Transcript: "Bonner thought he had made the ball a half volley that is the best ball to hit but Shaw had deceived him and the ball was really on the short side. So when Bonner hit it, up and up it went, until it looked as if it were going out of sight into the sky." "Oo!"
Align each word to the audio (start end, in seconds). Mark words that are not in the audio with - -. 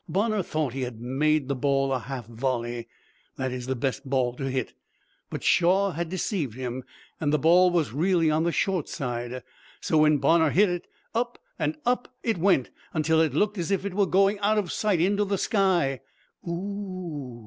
"Bonner 0.09 0.41
thought 0.41 0.73
he 0.73 0.81
had 0.81 0.99
made 0.99 1.47
the 1.47 1.53
ball 1.53 1.93
a 1.93 1.99
half 1.99 2.25
volley 2.25 2.87
that 3.35 3.51
is 3.51 3.67
the 3.67 3.75
best 3.75 4.03
ball 4.09 4.33
to 4.33 4.49
hit 4.49 4.73
but 5.29 5.43
Shaw 5.43 5.91
had 5.91 6.09
deceived 6.09 6.55
him 6.55 6.83
and 7.19 7.31
the 7.31 7.37
ball 7.37 7.69
was 7.69 7.93
really 7.93 8.31
on 8.31 8.43
the 8.43 8.51
short 8.51 8.89
side. 8.89 9.43
So 9.79 9.99
when 9.99 10.17
Bonner 10.17 10.49
hit 10.49 10.69
it, 10.69 10.87
up 11.13 11.37
and 11.59 11.77
up 11.85 12.15
it 12.23 12.39
went, 12.39 12.71
until 12.95 13.21
it 13.21 13.35
looked 13.35 13.59
as 13.59 13.69
if 13.69 13.85
it 13.85 13.93
were 13.93 14.07
going 14.07 14.39
out 14.39 14.57
of 14.57 14.71
sight 14.71 14.99
into 14.99 15.23
the 15.23 15.37
sky." 15.37 15.99
"Oo!" 16.49 17.39